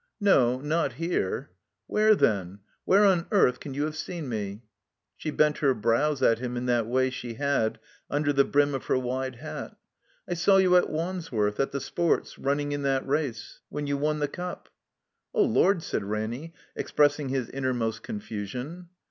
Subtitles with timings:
[0.19, 0.59] "No.
[0.59, 1.51] Not here."
[1.85, 2.61] "Where, then?
[2.85, 4.63] Where on earth can you have seen me?"
[5.15, 7.77] She bent her brows at him in that way she had,
[8.11, 9.75] tmder the brim of her wide hat.
[10.27, 13.59] "I saw you at Wandsworth— at the Sports— running in that race.
[13.69, 14.69] When you won the cup."
[15.35, 18.89] "Oh, Lord," said Ranny, expressing his innermost confusion.